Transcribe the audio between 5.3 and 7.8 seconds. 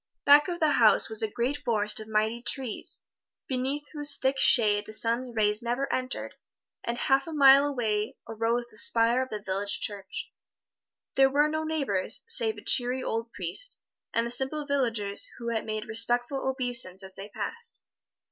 rays never entered, and a half mile